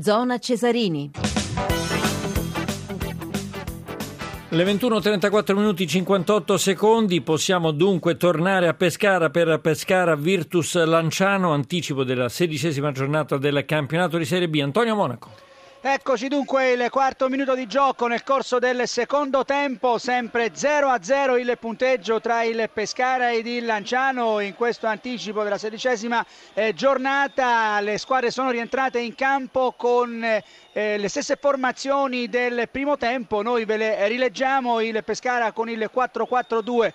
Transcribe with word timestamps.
Zona 0.00 0.38
Cesarini. 0.38 1.10
Le 4.52 4.64
21.34 4.64 5.54
minuti 5.54 5.86
58 5.86 6.56
secondi 6.56 7.20
possiamo 7.20 7.70
dunque 7.70 8.16
tornare 8.16 8.66
a 8.66 8.74
Pescara 8.74 9.30
per 9.30 9.60
Pescara 9.60 10.16
Virtus 10.16 10.82
Lanciano, 10.84 11.52
anticipo 11.52 12.02
della 12.02 12.28
sedicesima 12.28 12.92
giornata 12.92 13.36
del 13.36 13.64
campionato 13.66 14.16
di 14.16 14.24
Serie 14.24 14.48
B. 14.48 14.58
Antonio 14.62 14.96
Monaco. 14.96 15.49
Eccoci 15.82 16.28
dunque 16.28 16.72
il 16.72 16.90
quarto 16.90 17.30
minuto 17.30 17.54
di 17.54 17.66
gioco 17.66 18.06
nel 18.06 18.22
corso 18.22 18.58
del 18.58 18.86
secondo 18.86 19.46
tempo, 19.46 19.96
sempre 19.96 20.52
0-0 20.52 21.38
il 21.38 21.56
punteggio 21.58 22.20
tra 22.20 22.42
il 22.42 22.68
Pescara 22.70 23.32
ed 23.32 23.46
il 23.46 23.64
Lanciano 23.64 24.40
in 24.40 24.54
questo 24.54 24.86
anticipo 24.86 25.42
della 25.42 25.56
sedicesima 25.56 26.22
eh, 26.52 26.74
giornata. 26.74 27.80
Le 27.80 27.96
squadre 27.96 28.30
sono 28.30 28.50
rientrate 28.50 28.98
in 28.98 29.14
campo 29.14 29.72
con 29.74 30.22
eh, 30.22 30.98
le 30.98 31.08
stesse 31.08 31.36
formazioni 31.40 32.28
del 32.28 32.68
primo 32.70 32.98
tempo, 32.98 33.40
noi 33.40 33.64
ve 33.64 33.78
le 33.78 34.06
rileggiamo, 34.06 34.80
il 34.80 35.02
Pescara 35.02 35.52
con 35.52 35.70
il 35.70 35.90
4-4-2 35.90 36.92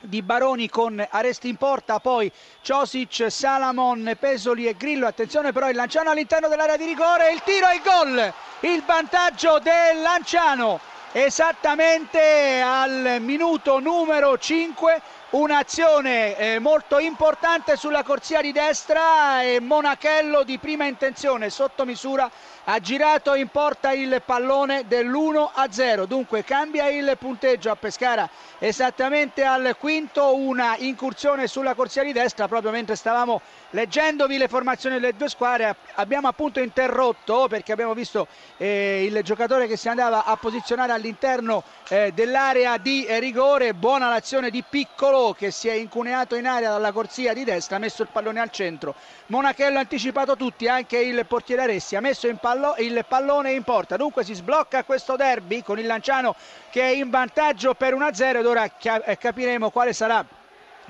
di 0.00 0.22
Baroni 0.22 0.68
con 0.68 1.04
Aresti 1.08 1.48
in 1.48 1.56
porta, 1.56 2.00
poi 2.00 2.30
Ciosic, 2.62 3.26
Salamon, 3.30 4.16
Pesoli 4.18 4.66
e 4.66 4.76
Grillo. 4.76 5.06
Attenzione 5.06 5.52
però 5.52 5.68
il 5.68 5.76
Lanciano 5.76 6.10
all'interno 6.10 6.48
dell'area 6.48 6.76
di 6.76 6.84
rigore, 6.84 7.32
il 7.32 7.42
tiro 7.42 7.68
e 7.68 7.74
il 7.74 7.82
gol. 7.82 8.32
Il 8.60 8.82
vantaggio 8.84 9.58
del 9.58 10.00
Lanciano 10.02 10.80
esattamente 11.12 12.60
al 12.60 13.16
minuto 13.20 13.78
numero 13.78 14.36
5 14.36 15.00
un'azione 15.30 16.36
eh, 16.36 16.58
molto 16.58 16.98
importante 16.98 17.76
sulla 17.76 18.02
corsia 18.02 18.40
di 18.40 18.50
destra 18.50 19.42
e 19.42 19.60
Monachello 19.60 20.42
di 20.42 20.56
prima 20.56 20.86
intenzione 20.86 21.50
sotto 21.50 21.84
misura 21.84 22.30
ha 22.64 22.80
girato 22.80 23.34
in 23.34 23.48
porta 23.48 23.92
il 23.92 24.22
pallone 24.24 24.86
dell'1 24.88 25.50
a 25.52 25.66
0 25.70 26.06
dunque 26.06 26.44
cambia 26.44 26.88
il 26.88 27.14
punteggio 27.18 27.70
a 27.70 27.76
Pescara 27.76 28.28
esattamente 28.58 29.44
al 29.44 29.76
quinto 29.78 30.34
una 30.34 30.76
incursione 30.78 31.46
sulla 31.46 31.74
corsia 31.74 32.02
di 32.02 32.12
destra 32.12 32.48
proprio 32.48 32.70
mentre 32.70 32.96
stavamo 32.96 33.42
leggendovi 33.70 34.38
le 34.38 34.48
formazioni 34.48 34.98
delle 34.98 35.14
due 35.14 35.28
squadre 35.28 35.76
abbiamo 35.96 36.28
appunto 36.28 36.58
interrotto 36.60 37.48
perché 37.48 37.72
abbiamo 37.72 37.92
visto 37.92 38.26
eh, 38.56 39.04
il 39.04 39.20
giocatore 39.22 39.66
che 39.66 39.76
si 39.76 39.90
andava 39.90 40.24
a 40.24 40.36
posizionare 40.36 40.92
all'interno 40.92 41.62
eh, 41.88 42.12
dell'area 42.12 42.76
di 42.78 43.06
rigore. 43.18 43.74
Buona 43.74 44.08
l'azione 44.08 44.50
di 44.50 44.62
Piccolo 44.68 45.17
che 45.36 45.50
si 45.50 45.68
è 45.68 45.72
incuneato 45.72 46.36
in 46.36 46.46
aria 46.46 46.70
dalla 46.70 46.92
corsia 46.92 47.32
di 47.32 47.44
destra, 47.44 47.76
ha 47.76 47.78
messo 47.80 48.02
il 48.02 48.08
pallone 48.10 48.40
al 48.40 48.50
centro. 48.50 48.94
Monachello 49.26 49.78
ha 49.78 49.80
anticipato 49.80 50.36
tutti, 50.36 50.68
anche 50.68 50.98
il 50.98 51.26
portiere 51.26 51.62
Aressi 51.62 51.96
ha 51.96 52.00
messo 52.00 52.32
pallo, 52.40 52.74
il 52.78 53.04
pallone 53.06 53.52
in 53.52 53.64
porta. 53.64 53.96
Dunque 53.96 54.24
si 54.24 54.34
sblocca 54.34 54.84
questo 54.84 55.16
derby 55.16 55.62
con 55.62 55.78
il 55.78 55.86
Lanciano 55.86 56.34
che 56.70 56.82
è 56.82 56.90
in 56.94 57.10
vantaggio 57.10 57.74
per 57.74 57.94
1-0 57.94 58.36
ed 58.36 58.46
ora 58.46 58.64
eh, 58.64 59.18
capiremo 59.18 59.70
quale 59.70 59.92
sarà 59.92 60.24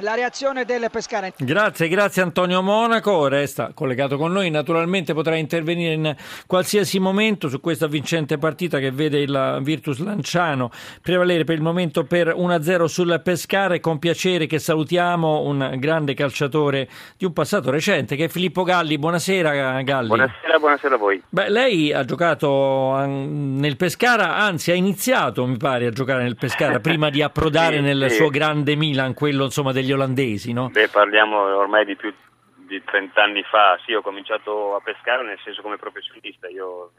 la 0.00 0.14
reazione 0.14 0.64
del 0.64 0.88
Pescara. 0.90 1.30
Grazie, 1.36 1.88
grazie 1.88 2.22
Antonio 2.22 2.62
Monaco, 2.62 3.26
resta 3.26 3.72
collegato 3.74 4.16
con 4.16 4.32
noi, 4.32 4.50
naturalmente 4.50 5.14
potrà 5.14 5.34
intervenire 5.36 5.92
in 5.94 6.16
qualsiasi 6.46 6.98
momento 6.98 7.48
su 7.48 7.60
questa 7.60 7.86
vincente 7.86 8.38
partita 8.38 8.78
che 8.78 8.90
vede 8.90 9.18
il 9.18 9.58
Virtus 9.62 9.98
Lanciano 9.98 10.70
prevalere 11.02 11.44
per 11.44 11.56
il 11.56 11.62
momento 11.62 12.04
per 12.04 12.28
1-0 12.28 12.84
sul 12.84 13.20
Pescara 13.24 13.74
e 13.74 13.80
con 13.80 13.98
piacere 13.98 14.46
che 14.46 14.58
salutiamo 14.58 15.42
un 15.42 15.74
grande 15.78 16.14
calciatore 16.14 16.88
di 17.16 17.24
un 17.24 17.32
passato 17.32 17.70
recente 17.70 18.14
che 18.14 18.24
è 18.24 18.28
Filippo 18.28 18.62
Galli. 18.62 18.98
Buonasera 18.98 19.82
Galli. 19.82 20.08
Buonasera, 20.08 20.58
buonasera 20.58 20.94
a 20.94 20.98
voi. 20.98 21.22
Beh, 21.28 21.48
lei 21.48 21.92
ha 21.92 22.04
giocato 22.04 22.94
nel 23.04 23.76
Pescara, 23.76 24.36
anzi 24.36 24.70
ha 24.70 24.74
iniziato 24.74 25.44
mi 25.46 25.56
pare 25.56 25.86
a 25.86 25.90
giocare 25.90 26.22
nel 26.22 26.36
Pescara 26.36 26.78
prima 26.80 27.10
di 27.10 27.22
approdare 27.22 27.76
sì, 27.76 27.82
nel 27.82 28.06
sì. 28.10 28.16
suo 28.16 28.28
grande 28.28 28.76
Milan, 28.76 29.14
quello 29.14 29.44
insomma 29.44 29.72
degli 29.72 29.87
degli 29.88 29.92
olandesi, 29.92 30.52
no? 30.52 30.68
Beh, 30.68 30.88
parliamo 30.88 31.56
ormai 31.56 31.86
di 31.86 31.96
più 31.96 32.12
di 32.54 32.82
30 32.84 33.22
anni 33.22 33.42
fa. 33.42 33.78
Sì, 33.84 33.94
ho 33.94 34.02
cominciato 34.02 34.76
a 34.76 34.80
pescare 34.80 35.24
nel 35.24 35.38
senso 35.42 35.62
come 35.62 35.78
professionista. 35.78 36.48
Io 36.48 36.92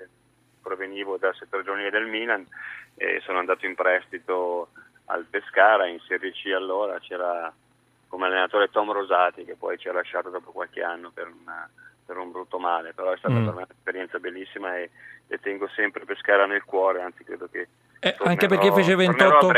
provenivo 0.62 1.18
dal 1.18 1.36
settore 1.36 1.64
giovanile 1.64 1.92
del 1.92 2.08
Milan 2.08 2.46
e 2.96 3.22
sono 3.24 3.38
andato 3.38 3.66
in 3.66 3.76
prestito 3.76 4.70
al 5.06 5.26
Pescara 5.30 5.88
in 5.88 6.00
Serie 6.08 6.32
C 6.32 6.52
allora 6.54 7.00
c'era 7.00 7.52
come 8.08 8.26
allenatore 8.26 8.70
Tom 8.70 8.92
Rosati 8.92 9.46
che 9.46 9.56
poi 9.56 9.78
ci 9.78 9.88
ha 9.88 9.94
lasciato 9.94 10.30
dopo 10.30 10.52
qualche 10.52 10.84
anno 10.84 11.12
per, 11.12 11.28
una, 11.28 11.68
per 12.06 12.18
un 12.18 12.32
brutto 12.32 12.60
male, 12.60 12.94
però 12.94 13.12
è 13.12 13.18
stata 13.18 13.34
mm. 13.34 13.46
per 13.46 13.54
me 13.54 13.66
un'esperienza 13.70 14.20
bellissima 14.20 14.78
e, 14.78 14.90
e 15.28 15.40
tengo 15.40 15.68
sempre 15.70 16.06
Pescara 16.06 16.46
nel 16.46 16.64
cuore, 16.64 17.02
anzi 17.02 17.24
credo 17.24 17.48
che 17.48 17.68
eh, 18.00 18.16
anche 18.24 18.48
perché 18.48 18.72
fece 18.72 18.96
28, 18.96 19.52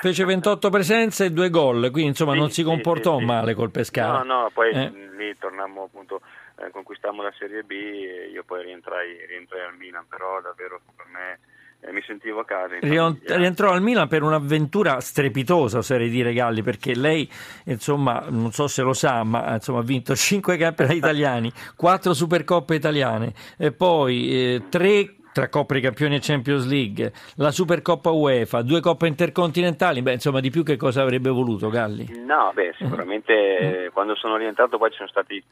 fece 0.00 0.24
28, 0.24 0.68
presenze 0.68 1.24
e 1.24 1.30
due 1.30 1.48
gol, 1.48 1.90
quindi 1.90 2.10
insomma 2.10 2.32
sì, 2.32 2.38
non 2.38 2.50
si 2.50 2.62
comportò 2.62 3.18
sì, 3.18 3.24
male 3.24 3.54
col 3.54 3.70
Pescara. 3.70 4.22
No, 4.22 4.40
no, 4.40 4.50
poi 4.52 4.70
eh. 4.70 4.92
lì 5.16 5.36
tornammo 5.38 5.84
appunto, 5.84 6.20
eh, 6.58 6.70
conquistammo 6.70 7.22
la 7.22 7.32
Serie 7.38 7.62
B 7.62 7.70
e 7.70 8.30
io 8.30 8.44
poi 8.44 8.64
rientrai, 8.64 9.26
rientrai 9.26 9.62
al 9.62 9.76
Milan, 9.76 10.04
però 10.06 10.40
davvero 10.42 10.80
per 10.94 11.06
me 11.06 11.38
eh, 11.80 11.92
mi 11.92 12.02
sentivo 12.06 12.40
a 12.40 12.44
casa. 12.44 12.76
Rientrò 12.78 13.72
al 13.72 13.80
Milan 13.80 14.06
per 14.06 14.22
un'avventura 14.22 15.00
strepitosa, 15.00 15.78
oserei 15.78 16.10
dire 16.10 16.32
Galli, 16.34 16.62
perché 16.62 16.94
lei, 16.94 17.26
insomma, 17.64 18.26
non 18.28 18.52
so 18.52 18.68
se 18.68 18.82
lo 18.82 18.92
sa, 18.92 19.24
ma 19.24 19.54
insomma, 19.54 19.80
ha 19.80 19.82
vinto 19.82 20.14
5 20.14 20.58
campionati 20.58 20.96
italiani, 20.98 21.50
4 21.74 22.12
Supercoppe 22.12 22.74
italiane, 22.74 23.32
e 23.56 23.72
poi 23.72 24.62
3 24.68 24.88
eh, 24.88 25.16
tra 25.32 25.48
Coppa 25.48 25.74
dei 25.74 25.82
Campioni 25.82 26.16
e 26.16 26.20
Champions 26.20 26.66
League, 26.66 27.12
la 27.36 27.50
Supercoppa 27.50 28.10
UEFA, 28.10 28.62
due 28.62 28.80
coppe 28.80 29.06
intercontinentali, 29.06 30.02
beh, 30.02 30.12
insomma, 30.12 30.40
di 30.40 30.50
più 30.50 30.62
che 30.62 30.76
cosa 30.76 31.02
avrebbe 31.02 31.30
voluto 31.30 31.68
Galli? 31.68 32.06
No, 32.24 32.50
beh, 32.54 32.74
sicuramente 32.76 33.84
eh. 33.84 33.90
quando 33.92 34.14
sono 34.14 34.36
rientrato 34.36 34.78
poi 34.78 34.90
ci 34.90 34.96
sono 34.96 35.08
stati 35.08 35.42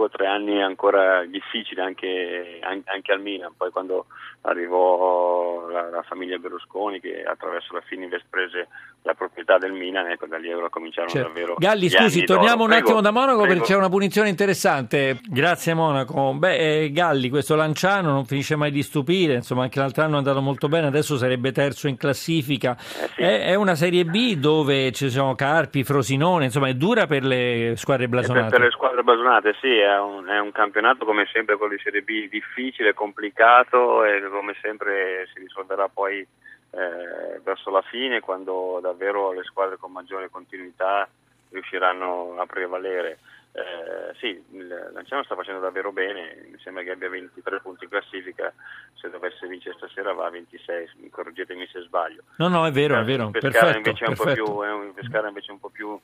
due 0.00 0.04
o 0.06 0.08
tre 0.08 0.26
anni 0.26 0.62
ancora 0.62 1.24
difficili 1.26 1.80
anche, 1.80 2.58
anche, 2.62 3.12
al 3.12 3.20
Milan, 3.20 3.52
poi 3.56 3.70
quando 3.70 4.06
arrivò 4.42 5.68
la, 5.68 5.90
la, 5.90 6.02
famiglia 6.02 6.38
Berlusconi 6.38 7.00
che 7.00 7.22
attraverso 7.22 7.74
la 7.74 7.82
Fininvest 7.82 8.24
prese 8.30 8.68
la 9.02 9.12
proprietà 9.12 9.58
del 9.58 9.72
Milan, 9.72 10.06
ecco 10.06 10.26
da 10.26 10.38
lì 10.38 10.50
allora 10.50 10.70
cominciarono 10.70 11.12
certo. 11.12 11.28
davvero 11.28 11.54
Galli 11.58 11.88
scusi, 11.90 12.24
torniamo 12.24 12.64
un 12.64 12.72
attimo 12.72 13.00
da 13.02 13.10
Monaco 13.10 13.40
prego. 13.40 13.52
perché 13.52 13.72
c'è 13.72 13.76
una 13.76 13.88
punizione 13.90 14.28
interessante, 14.30 15.20
grazie 15.28 15.74
Monaco. 15.74 16.32
Beh, 16.34 16.84
eh, 16.84 16.92
Galli, 16.92 17.28
questo 17.28 17.54
Lanciano 17.54 18.10
non 18.10 18.24
finisce 18.24 18.56
mai 18.56 18.70
di 18.70 18.82
stupire, 18.82 19.34
insomma 19.34 19.64
anche 19.64 19.78
l'altro 19.78 20.04
anno 20.04 20.14
è 20.14 20.18
andato 20.18 20.40
molto 20.40 20.68
bene, 20.68 20.86
adesso 20.86 21.18
sarebbe 21.18 21.52
terzo 21.52 21.88
in 21.88 21.96
classifica, 21.96 22.76
eh 22.78 23.08
sì. 23.08 23.22
è, 23.22 23.44
è, 23.46 23.54
una 23.54 23.74
Serie 23.74 24.04
B 24.04 24.36
dove 24.36 24.92
ci 24.92 25.10
sono 25.10 25.34
Carpi, 25.34 25.84
Frosinone, 25.84 26.44
insomma 26.44 26.68
è 26.68 26.74
dura 26.74 27.06
per 27.06 27.24
le 27.24 27.74
squadre 27.76 28.08
blasonate. 28.08 28.48
Per, 28.48 28.50
per 28.50 28.60
le 28.60 28.70
squadre 28.70 29.02
blasonate 29.02 29.54
sì, 29.60 29.76
è 29.76 29.89
un, 29.98 30.26
è 30.26 30.38
un, 30.38 30.52
campionato 30.52 31.04
come 31.04 31.26
sempre 31.32 31.56
quello 31.56 31.74
di 31.74 31.82
Serie 31.82 32.02
B 32.02 32.28
difficile, 32.28 32.94
complicato 32.94 34.04
e 34.04 34.20
come 34.28 34.54
sempre 34.60 35.28
si 35.32 35.40
risolverà 35.40 35.88
poi 35.88 36.18
eh, 36.18 37.40
verso 37.42 37.70
la 37.70 37.82
fine 37.82 38.20
quando 38.20 38.78
davvero 38.80 39.32
le 39.32 39.42
squadre 39.42 39.76
con 39.76 39.92
maggiore 39.92 40.30
continuità 40.30 41.08
riusciranno 41.50 42.36
a 42.38 42.46
prevalere. 42.46 43.18
Eh, 43.52 44.14
sì, 44.20 44.40
il 44.52 44.90
Lanciano 44.92 45.24
sta 45.24 45.34
facendo 45.34 45.60
davvero 45.60 45.90
bene, 45.90 46.46
mi 46.50 46.58
sembra 46.62 46.84
che 46.84 46.92
abbia 46.92 47.08
23 47.08 47.60
punti 47.60 47.84
in 47.84 47.90
classifica, 47.90 48.52
se 48.94 49.10
dovesse 49.10 49.48
vincere 49.48 49.74
stasera 49.76 50.12
va 50.12 50.26
a 50.26 50.30
26, 50.30 51.10
correggetemi 51.10 51.66
se 51.66 51.80
sbaglio. 51.80 52.22
No, 52.36 52.46
no, 52.46 52.64
è 52.64 52.70
vero, 52.70 52.98
è 52.98 53.02
vero. 53.02 53.30
Pescara 53.30 53.72
perfetto, 53.72 53.76
invece. 53.78 54.04
È 54.04 54.08
un 54.08 54.14
po' 54.14 54.32
più, 54.32 54.62
è 54.62 54.70
un, 54.70 54.94
Pescara 54.94 55.28
invece 55.28 55.48
è 55.48 55.52
un 55.52 55.58
po' 55.58 55.70
più 55.70 56.00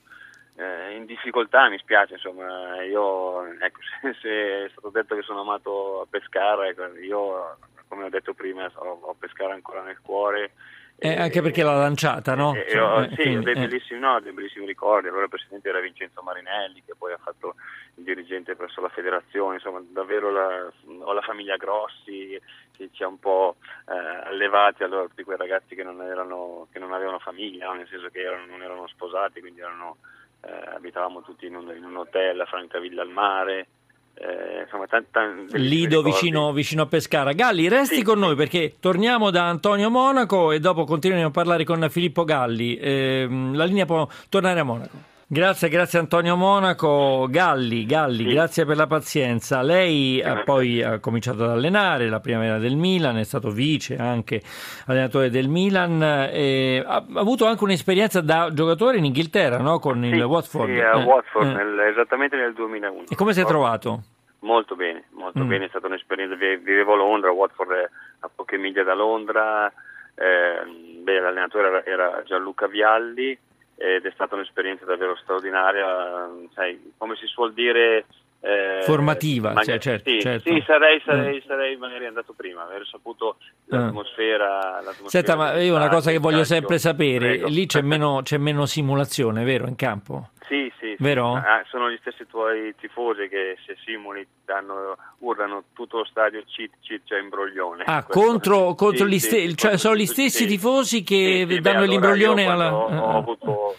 eh, 0.57 0.97
in 0.97 1.05
difficoltà, 1.05 1.69
mi 1.69 1.79
spiace, 1.79 2.15
insomma, 2.15 2.83
io, 2.83 3.45
ecco, 3.59 3.81
se, 4.01 4.17
se, 4.21 4.65
è 4.65 4.69
stato 4.71 4.91
detto 4.91 5.15
che 5.15 5.23
sono 5.23 5.41
amato 5.41 6.01
a 6.03 6.07
pescare, 6.09 6.75
io, 7.03 7.59
come 7.89 8.05
ho 8.05 8.09
detto 8.09 8.35
prima, 8.35 8.71
ho, 8.75 8.99
ho 9.03 9.15
pescare 9.19 9.53
ancora 9.53 9.83
nel 9.83 10.01
cuore. 10.01 10.53
Eh, 10.99 11.11
e, 11.11 11.21
anche 11.21 11.43
perché 11.43 11.63
l'ha 11.63 11.77
lanciata, 11.77 12.35
no? 12.35 12.55
E, 12.55 12.67
cioè, 12.71 12.81
ho, 12.81 13.09
sì, 13.11 13.17
quindi, 13.17 13.45
dei, 13.45 13.55
eh. 13.55 13.67
bellissimi, 13.67 14.01
no, 14.01 14.19
dei 14.21 14.33
bellissimi 14.33 14.65
ricordi. 14.65 15.09
Allora 15.09 15.25
il 15.25 15.29
presidente 15.29 15.69
era 15.69 15.81
Vincenzo 15.81 16.23
Marinelli, 16.23 16.83
che 16.87 16.95
poi 16.97 17.13
ha 17.13 17.19
fatto 17.19 17.57
il 17.97 18.05
dirigente 18.05 18.57
presso 18.57 18.81
la 18.81 18.89
federazione, 18.89 19.57
insomma, 19.57 19.83
davvero 19.91 20.31
la, 20.31 20.73
ho 21.01 21.13
la 21.13 21.21
famiglia 21.21 21.57
Grossi 21.57 22.41
che 22.75 22.89
ci 22.93 23.03
ha 23.03 23.09
un 23.09 23.19
po' 23.19 23.57
eh, 23.89 24.29
allevati 24.29 24.83
allora 24.83 25.07
tutti 25.07 25.23
quei 25.23 25.37
ragazzi 25.37 25.75
che 25.75 25.83
non, 25.83 26.01
erano, 26.03 26.69
che 26.71 26.79
non 26.79 26.93
avevano 26.93 27.19
famiglia, 27.19 27.67
no? 27.67 27.75
nel 27.75 27.89
senso 27.89 28.09
che 28.09 28.21
erano, 28.21 28.47
non 28.47 28.63
erano 28.63 28.87
sposati, 28.87 29.41
quindi 29.41 29.61
erano 29.61 29.97
eh, 30.47 30.75
abitavamo 30.77 31.23
tutti 31.23 31.47
in 31.47 31.57
un, 31.57 31.73
in 31.77 31.85
un, 31.85 31.97
hotel 31.97 32.41
a 32.41 32.45
Francavilla 32.45 33.03
al 33.03 33.11
mare. 33.11 33.67
Eh, 34.15 34.63
insomma, 34.63 34.87
t- 34.87 35.05
t- 35.11 35.57
Lido 35.57 36.03
vicino, 36.03 36.53
vicino, 36.53 36.83
a 36.83 36.87
Pescara. 36.87 37.33
Galli, 37.33 37.69
resti 37.69 37.97
sì, 37.97 38.03
con 38.03 38.15
sì. 38.15 38.21
noi 38.21 38.35
perché 38.37 38.77
torniamo 38.81 39.31
da 39.31 39.47
Antonio 39.47 39.91
Monaco 39.91 40.53
e 40.53 40.61
dopo 40.61 40.85
continueremo 40.85 41.29
a 41.29 41.33
parlare 41.33 41.65
con 41.65 41.87
Filippo 41.91 42.25
Galli. 42.25 42.77
Eh, 42.77 43.27
la 43.53 43.65
linea 43.65 43.85
può 43.85 44.09
tornare 44.29 44.61
a 44.61 44.65
Monaco. 44.65 45.15
Grazie, 45.29 45.69
grazie 45.69 45.99
Antonio 45.99 46.37
Monaco. 46.37 47.27
Galli, 47.29 47.85
Galli, 47.85 48.29
sì. 48.29 48.33
grazie 48.33 48.65
per 48.65 48.77
la 48.77 48.87
pazienza. 48.87 49.61
Lei 49.61 50.23
ha 50.23 50.45
poi 50.45 50.81
ha 50.85 51.01
cominciato 51.01 51.43
ad 51.43 51.51
allenare 51.51 52.09
la 52.09 52.21
primavera 52.21 52.59
del 52.59 52.77
Milan, 52.77 53.17
è 53.17 53.25
stato 53.25 53.51
vice 53.51 53.97
anche 53.97 54.41
allenatore 54.87 55.29
del 55.29 55.49
Milan, 55.49 56.01
e 56.33 56.81
ha 56.87 57.05
avuto 57.17 57.45
anche 57.45 57.65
un'esperienza 57.65 58.21
da 58.21 58.53
giocatore 58.53 58.99
in 58.99 59.05
Inghilterra, 59.05 59.59
no? 59.59 59.81
con 59.81 60.01
sì, 60.01 60.11
il 60.11 60.23
Watford. 60.23 60.73
Sì, 60.73 60.79
a 60.79 60.97
eh, 60.97 61.03
Watford, 61.03 61.49
eh. 61.49 61.55
Nel, 61.55 61.81
esattamente 61.81 62.37
nel 62.37 62.53
2001. 62.53 63.07
E 63.09 63.17
come 63.17 63.33
si 63.33 63.41
è 63.41 63.45
trovato? 63.45 64.03
Molto 64.41 64.77
bene, 64.77 65.07
molto 65.11 65.43
mm. 65.43 65.49
bene, 65.49 65.65
è 65.65 65.69
stata 65.69 65.89
un'esperienza, 65.89 66.37
vivevo 66.37 66.93
a 66.93 66.97
Londra, 66.99 67.33
Watford 67.33 67.71
è 67.73 67.91
a 68.21 68.31
poche 68.33 68.59
miglia 68.59 68.85
da 68.85 68.95
Londra, 68.95 69.67
eh, 70.15 71.03
beh, 71.03 71.19
l'allenatore 71.19 71.85
era 71.85 72.23
Gianluca 72.25 72.69
Vialli, 72.69 73.37
ed 73.77 74.05
è 74.05 74.11
stata 74.13 74.35
un'esperienza 74.35 74.85
davvero 74.85 75.17
straordinaria, 75.17 76.29
sai, 76.55 76.93
come 76.97 77.17
si 77.17 77.27
suol 77.27 77.53
dire... 77.53 78.07
Eh, 78.47 78.83
Formativa, 78.83 79.49
magari, 79.49 79.67
cioè, 79.67 79.79
certo, 79.81 80.09
sì, 80.09 80.21
certo. 80.21 80.53
sì, 80.53 80.63
sarei, 80.65 81.03
sarei, 81.05 81.39
mm. 81.39 81.49
sarei, 81.49 81.77
magari 81.77 82.07
andato 82.07 82.33
prima, 82.33 82.63
aver 82.63 82.87
saputo 82.87 83.39
l'atmosfera. 83.65 84.81
L'atmosfera 84.85 85.09
Senta, 85.09 85.35
ma 85.35 85.61
io 85.61 85.75
una 85.75 85.89
cosa 85.89 86.13
che 86.13 86.19
voglio 86.19 86.45
sempre 86.45 86.79
sapere, 86.79 87.31
Prego. 87.31 87.49
lì 87.49 87.67
c'è 87.67 87.81
meno, 87.83 88.21
c'è 88.23 88.39
meno 88.39 88.65
simulazione, 88.65 89.43
vero, 89.43 89.67
in 89.67 89.75
campo? 89.75 90.31
Sì, 90.47 90.73
sì, 90.79 90.95
Vero? 91.01 91.35
Ah, 91.35 91.65
sono 91.69 91.91
gli 91.91 91.99
stessi 92.01 92.25
tuoi 92.29 92.73
tifosi 92.79 93.27
che 93.29 93.57
se 93.67 93.77
simuli 93.85 94.25
danno, 94.45 94.97
urlano 95.19 95.65
tutto 95.73 95.99
lo 95.99 96.05
stadio 96.05 96.45
cheat, 96.47 96.71
cheat, 96.83 97.01
cioè 97.05 97.19
imbroglione. 97.19 97.83
Ah, 97.85 98.05
contro, 98.05 98.77
contro 98.77 99.07
sì, 99.07 99.11
gli 99.13 99.19
stessi, 99.19 99.49
sì, 99.49 99.57
cioè 99.57 99.77
sono 99.77 99.97
gli 99.97 100.07
stessi 100.07 100.47
tifosi 100.47 101.03
che 101.03 101.45
danno 101.49 101.61
beh, 101.61 101.71
allora 101.71 101.87
l'imbroglione 101.87 102.47
alla... 102.47 102.73
Ho, 102.73 102.87
ho 102.87 103.19
avuto, 103.19 103.51
ho 103.51 103.75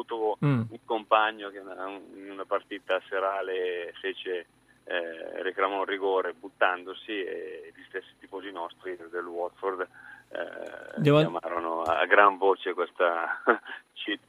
avuto 0.00 0.38
mm. 0.44 0.62
un 0.68 0.84
compagno 0.84 1.50
che 1.50 1.58
in 1.58 2.30
una 2.30 2.44
partita 2.44 3.00
serale 3.08 3.92
fece 4.00 4.46
eh, 4.84 5.42
reclamò 5.42 5.78
un 5.78 5.84
rigore 5.84 6.32
buttandosi 6.32 7.12
e 7.12 7.72
gli 7.74 7.82
stessi 7.88 8.14
tifosi 8.20 8.50
nostri 8.50 8.96
del 9.10 9.24
Watford 9.24 9.80
eh, 10.28 11.00
Devo... 11.00 11.18
chiamarono 11.18 11.82
a 11.82 12.04
gran 12.06 12.36
voce 12.36 12.72
questa 12.74 13.40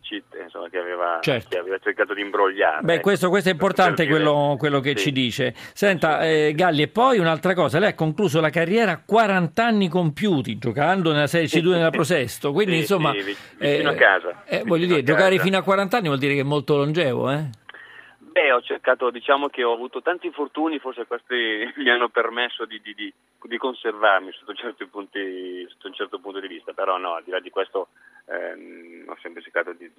cheat 0.08 0.24
insomma, 0.42 0.70
che, 0.70 0.78
aveva, 0.78 1.20
certo. 1.22 1.50
che, 1.50 1.58
aveva, 1.58 1.78
cercato 1.80 2.14
di 2.14 2.22
imbrogliare. 2.22 2.82
Beh, 2.82 3.00
questo, 3.00 3.30
questo 3.30 3.50
è 3.50 3.52
importante 3.52 4.08
quello, 4.08 4.56
quello, 4.58 4.80
che 4.80 4.94
sì. 4.96 5.06
ci 5.06 5.12
dice. 5.12 5.54
Senta, 5.74 6.26
eh, 6.26 6.54
Galli, 6.56 6.84
e 6.84 6.88
poi 6.88 7.20
un'altra 7.20 7.54
cosa, 7.54 7.80
lei 7.80 7.90
ha 7.90 7.96
concluso 7.96 8.40
la 8.40 8.50
carriera 8.50 8.92
a 8.92 9.02
40 9.04 9.66
anni 9.66 9.90
compiuti, 9.90 10.58
giocando 10.58 11.12
nella 11.12 11.28
Serie 11.28 11.48
C2 11.48 11.72
nella 11.72 11.90
Prosesto, 11.98 12.52
quindi 12.52 12.76
sì, 12.76 12.80
insomma... 12.82 13.12
Sì, 13.12 13.18
vicino 13.18 13.90
eh, 13.90 13.94
a 13.94 13.96
casa. 13.96 14.44
Eh, 14.46 14.64
voglio 14.66 14.86
dire, 14.86 15.04
giocare 15.04 15.40
fino 15.40 15.58
a 15.58 15.62
40 15.62 15.98
anni 15.98 16.08
vuol 16.08 16.20
dire 16.20 16.34
che 16.34 16.42
è 16.42 16.44
molto 16.44 16.78
longevo, 16.78 17.32
eh? 17.32 17.50
Beh, 18.38 18.52
ho 18.52 18.62
cercato, 18.62 19.10
diciamo 19.10 19.48
che 19.48 19.64
ho 19.64 19.74
avuto 19.74 20.04
tanti 20.04 20.28
infortuni, 20.28 20.78
forse 20.78 21.08
questi 21.08 21.34
mi 21.82 21.90
hanno 21.90 22.10
permesso 22.10 22.66
di, 22.66 22.80
di, 22.84 22.94
di, 22.94 23.12
di 23.42 23.58
conservarmi 23.58 24.32
sotto, 24.32 24.54
punti, 24.92 25.68
sotto, 25.68 25.88
un 25.88 25.94
certo 25.96 26.20
punto 26.20 26.40
di 26.40 26.48
vista, 26.48 26.72
però 26.72 26.98
no, 26.98 27.16
al 27.16 27.24
di 27.24 27.32
là 27.32 27.40
di 27.40 27.50
questo 27.50 27.88
ehm, 28.26 29.06
ho 29.08 29.18
sempre 29.24 29.42
cercato 29.42 29.74
di, 29.74 29.92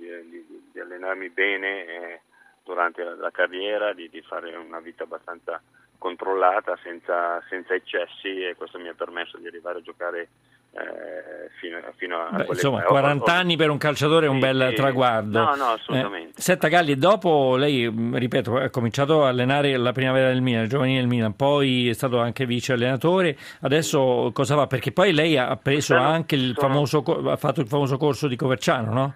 allenarmi 0.78 1.30
bene 1.30 1.84
eh, 1.84 2.20
durante 2.62 3.02
la, 3.02 3.16
la 3.16 3.32
carriera, 3.32 3.92
di, 3.92 4.08
fare 4.24 4.54
una 4.54 4.78
vita 4.78 5.02
abbastanza 5.02 5.60
controllata, 5.98 6.78
senza, 6.80 7.42
senza 7.48 7.74
eccessi 7.74 8.44
e 8.44 8.54
questo 8.54 8.78
mi 8.78 8.86
ha 8.86 8.94
permesso 8.94 9.36
di 9.36 9.48
arrivare 9.48 9.80
a 9.80 9.82
giocare 9.82 10.28
eh, 10.72 11.50
fino, 11.58 11.78
fino, 11.96 12.18
a 12.18 12.30
Beh, 12.30 12.46
insomma 12.48 12.82
40 12.82 13.32
anni 13.32 13.56
per 13.56 13.70
un 13.70 13.78
calciatore 13.78 14.26
è 14.26 14.28
un 14.28 14.38
bel 14.38 14.68
sì, 14.70 14.74
traguardo 14.76 15.38
no 15.38 15.54
no 15.54 15.64
assolutamente 15.72 16.38
eh, 16.38 16.40
Setta 16.42 16.68
Galli 16.68 16.96
dopo 16.96 17.56
lei 17.56 17.92
ripeto 18.12 18.56
ha 18.56 18.70
cominciato 18.70 19.24
a 19.24 19.28
allenare 19.28 19.76
la 19.76 19.92
primavera 19.92 20.28
del 20.28 20.42
Milan 20.42 20.64
il 20.64 20.68
giovanile 20.68 21.00
del 21.00 21.08
Milan 21.08 21.34
poi 21.34 21.88
è 21.88 21.92
stato 21.94 22.18
anche 22.18 22.46
vice 22.46 22.74
allenatore 22.74 23.36
adesso 23.60 24.30
cosa 24.32 24.54
fa 24.54 24.66
perché 24.66 24.92
poi 24.92 25.12
lei 25.12 25.36
ha 25.36 25.56
preso 25.56 25.94
Stanno, 25.94 26.08
anche 26.08 26.34
il 26.34 26.54
sono... 26.54 26.68
famoso 26.68 27.02
ha 27.30 27.36
fatto 27.36 27.60
il 27.60 27.66
famoso 27.66 27.96
corso 27.96 28.28
di 28.28 28.36
Coverciano 28.36 28.92
no? 28.92 29.14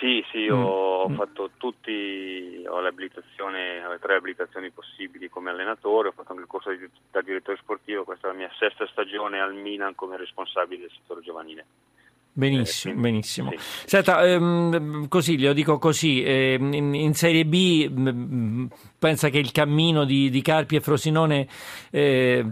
Sì, 0.00 0.24
sì, 0.32 0.50
mm. 0.50 0.64
ho 0.64 1.08
mm. 1.10 1.14
fatto 1.14 1.50
tutti, 1.58 2.64
ho 2.66 2.80
l'abilitazione, 2.80 3.86
le 3.86 3.98
tre 4.00 4.14
abilitazioni 4.14 4.70
possibili 4.70 5.19
allenatore, 5.60 6.08
ho 6.08 6.12
fatto 6.12 6.32
anche 6.32 6.42
il 6.42 6.48
corso 6.48 6.70
di, 6.70 6.88
da 7.10 7.20
direttore 7.20 7.58
sportivo, 7.58 8.04
questa 8.04 8.28
è 8.28 8.30
la 8.32 8.36
mia 8.36 8.50
sesta 8.58 8.86
stagione 8.88 9.40
al 9.40 9.54
Milan 9.54 9.94
come 9.94 10.16
responsabile 10.16 10.82
del 10.82 10.90
settore 10.92 11.20
giovanile. 11.20 11.66
Benissimo, 12.32 12.94
eh, 12.94 12.96
benissimo. 12.96 13.50
Sì. 13.50 13.88
Senta, 13.88 14.24
ehm, 14.24 15.08
così, 15.08 15.36
glielo 15.36 15.52
dico 15.52 15.78
così, 15.78 16.22
ehm, 16.22 16.72
in, 16.72 16.94
in, 16.94 17.14
Serie 17.14 17.44
B 17.44 17.88
mh, 17.88 18.66
pensa 19.00 19.28
che 19.30 19.38
il 19.38 19.50
cammino 19.50 20.04
di, 20.04 20.30
di 20.30 20.40
Carpi 20.40 20.76
e 20.76 20.80
Frosinone 20.80 21.48
eh, 21.90 22.46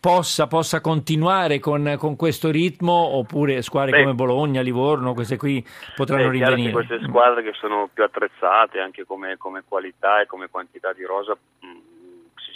possa, 0.00 0.48
possa, 0.48 0.80
continuare 0.80 1.60
con, 1.60 1.94
con, 1.98 2.16
questo 2.16 2.50
ritmo 2.50 2.92
oppure 2.92 3.62
squadre 3.62 3.92
Beh, 3.92 4.02
come 4.02 4.14
Bologna, 4.14 4.60
Livorno, 4.60 5.14
queste 5.14 5.36
qui 5.36 5.64
potranno 5.94 6.24
Beh, 6.24 6.30
rinvenire? 6.30 6.72
queste 6.72 7.00
squadre 7.06 7.44
che 7.44 7.52
sono 7.52 7.88
più 7.92 8.02
attrezzate 8.02 8.80
anche 8.80 9.04
come, 9.04 9.36
come 9.36 9.62
qualità 9.66 10.20
e 10.20 10.26
come 10.26 10.48
quantità 10.50 10.92
di 10.92 11.04
rosa 11.04 11.34
mh, 11.60 11.91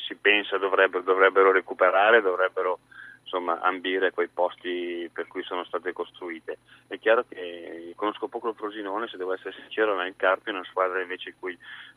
si, 0.07 0.15
pensa 0.15 0.57
dovrebbero, 0.59 1.03
dovrebbero 1.03 1.53
recuperare, 1.53 2.21
dovrebbero 2.21 2.79
insomma, 3.27 3.61
ambire 3.61 4.13
quei 4.13 4.29
posti 4.29 5.11
per 5.13 5.27
cui 5.27 5.43
sono 5.43 5.65
state 5.65 5.93
costruite. 5.93 6.59
È 6.87 6.99
chiaro 6.99 7.25
che 7.29 7.93
conosco 7.97 8.29
poco 8.29 8.49
il 8.49 8.55
Frosinone, 8.55 9.09
se 9.09 9.17
devo 9.17 9.35
essere 9.35 9.55
sincero, 9.61 9.95
ma 9.95 10.07
il 10.07 10.15
Carpio 10.17 10.53
è 10.53 10.55
una 10.55 10.65
squadra 10.65 11.01
invece 11.03 11.31
in 11.31 11.35
cui 11.39 11.53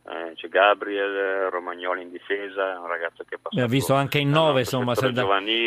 eh, 0.10 0.34
c'è 0.34 0.48
Gabriel, 0.50 1.50
Romagnoli 1.50 2.02
in 2.02 2.12
difesa, 2.12 2.74
è 2.74 2.78
un 2.78 2.88
ragazzo 2.88 3.24
che 3.28 3.36
ha 3.36 3.40
passato... 3.42 3.64
Ha 3.64 3.68
visto 3.68 3.94
anche 3.94 4.18
in 4.18 4.30
nove, 4.30 4.62
insomma, 4.62 4.96
se 4.96 5.12
da, 5.12 5.22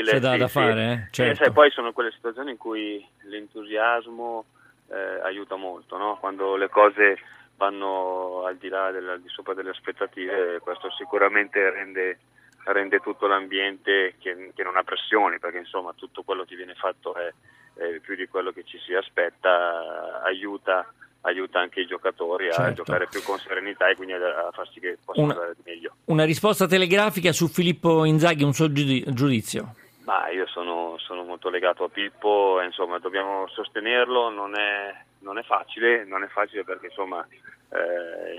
se 0.04 0.18
da, 0.18 0.32
sì, 0.32 0.38
da 0.38 0.48
fare. 0.48 0.92
Eh? 0.92 1.08
Certo. 1.12 1.32
E 1.32 1.44
sai, 1.44 1.52
poi 1.52 1.70
sono 1.70 1.92
quelle 1.92 2.10
situazioni 2.10 2.50
in 2.50 2.56
cui 2.56 3.04
l'entusiasmo 3.22 4.44
eh, 4.90 5.20
aiuta 5.22 5.54
molto, 5.54 5.96
no? 5.96 6.18
quando 6.18 6.56
le 6.56 6.68
cose 6.68 7.18
vanno 7.56 8.44
al 8.44 8.56
di 8.56 8.68
là, 8.68 8.90
del, 8.90 9.08
al 9.08 9.20
di 9.20 9.28
sopra 9.28 9.54
delle 9.54 9.70
aspettative, 9.70 10.58
questo 10.58 10.90
sicuramente 10.90 11.70
rende 11.70 12.18
rende 12.64 13.00
tutto 13.00 13.26
l'ambiente 13.26 14.14
che, 14.18 14.52
che, 14.54 14.62
non 14.62 14.76
ha 14.76 14.82
pressioni, 14.82 15.38
perché 15.38 15.58
insomma 15.58 15.92
tutto 15.94 16.22
quello 16.22 16.44
che 16.44 16.56
viene 16.56 16.74
fatto 16.74 17.14
è, 17.14 17.32
è 17.74 17.98
più 18.00 18.14
di 18.14 18.26
quello 18.28 18.52
che 18.52 18.64
ci 18.64 18.78
si 18.78 18.94
aspetta, 18.94 20.22
aiuta, 20.22 20.86
aiuta 21.22 21.60
anche 21.60 21.80
i 21.80 21.86
giocatori 21.86 22.48
a 22.48 22.52
certo. 22.52 22.82
giocare 22.82 23.08
più 23.08 23.22
con 23.22 23.38
serenità 23.38 23.88
e 23.88 23.96
quindi 23.96 24.14
a, 24.14 24.50
far 24.52 24.68
sì 24.70 24.80
che 24.80 24.98
possano 25.04 25.26
una, 25.26 25.34
andare 25.34 25.56
meglio. 25.64 25.96
Una 26.06 26.24
risposta 26.24 26.66
telegrafica 26.66 27.32
su 27.32 27.48
Filippo 27.48 28.04
Inzaghi, 28.04 28.44
un 28.44 28.52
suo 28.52 28.70
giudizio? 28.72 29.74
Ma 30.04 30.28
io 30.30 30.46
sono, 30.46 30.96
sono, 30.98 31.22
molto 31.22 31.48
legato 31.48 31.84
a 31.84 31.88
Pippo, 31.88 32.60
insomma 32.60 32.98
dobbiamo 32.98 33.46
sostenerlo, 33.48 34.30
non 34.30 34.56
è, 34.58 34.92
non 35.20 35.38
è 35.38 35.42
facile, 35.42 36.04
non 36.04 36.24
è 36.24 36.26
facile 36.26 36.64
perché 36.64 36.86
insomma 36.86 37.24
eh, 37.70 38.31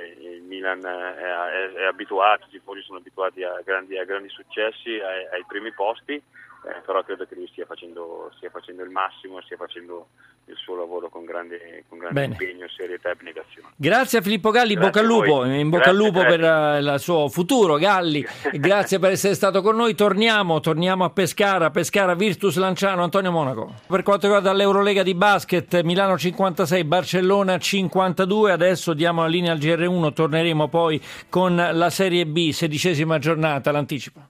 il 0.44 0.50
Milan 0.50 0.86
è, 0.86 1.16
è, 1.16 1.72
è, 1.72 1.84
abituato, 1.86 2.46
i 2.48 2.50
tifosi 2.50 2.82
sono 2.82 3.00
abituati 3.00 3.44
a 3.44 3.62
grandi, 3.64 3.98
a 3.98 4.04
grandi 4.04 4.30
successi, 4.30 5.00
ai, 5.00 5.26
ai 5.32 5.46
primi 5.48 5.72
posti, 5.74 6.22
eh, 6.66 6.82
però 6.86 7.04
credo 7.04 7.26
che 7.26 7.36
lui 7.36 7.48
stia 7.48 7.66
facendo, 7.66 8.32
stia 8.38 8.50
facendo 8.50 8.84
il 8.84 8.90
massimo 8.90 9.42
stia 9.42 9.58
facendo 9.58 10.08
il 10.46 10.56
suo 10.56 10.76
lavoro 10.76 11.10
con 11.10 11.26
grande, 11.26 11.84
con 11.88 11.98
grande 11.98 12.24
impegno, 12.26 12.68
serietà 12.70 13.10
e 13.10 13.12
abnegazione. 13.12 13.68
Grazie 13.76 14.20
a 14.20 14.22
Filippo 14.22 14.50
Galli, 14.50 14.76
grazie 14.76 14.90
bocca 14.90 15.00
al 15.00 15.06
lupo, 15.06 15.46
in 15.46 15.70
bocca 15.70 15.90
al 15.90 15.96
lupo 15.96 16.20
grazie. 16.20 16.38
per 16.38 16.84
uh, 16.84 16.94
il 16.94 17.00
suo 17.00 17.30
futuro 17.30 17.76
Galli, 17.76 18.26
grazie 18.54 19.00
per 19.00 19.12
essere 19.12 19.34
stato 19.36 19.62
con 19.62 19.76
noi, 19.76 19.96
torniamo, 19.96 20.60
torniamo 20.60 21.04
a 21.04 21.10
Pescara, 21.10 21.70
Pescara 21.70 22.16
Virtus 22.16 22.58
Lanciano, 22.58 23.04
Antonio 23.04 23.32
Monaco. 23.32 23.74
Per 23.88 24.04
quanto 24.04 24.26
riguarda 24.26 24.54
l'Eurolega 24.54 25.04
di 25.04 25.16
basket, 25.16 25.82
Milano 25.82 26.18
56, 26.18 26.84
Barcellona 26.84 27.58
52, 27.58 28.52
adesso 28.52 28.94
diamo 28.94 29.22
la 29.22 29.28
linea 29.28 29.52
al 29.52 29.60
GR1, 29.60 30.14
torneremo 30.14 30.68
poi 30.68 31.02
con 31.30 31.56
la 31.56 31.90
Serie 31.90 32.26
B, 32.26 32.52
sedicesima 32.52 33.18
giornata, 33.18 33.72
l'anticipo. 33.72 34.22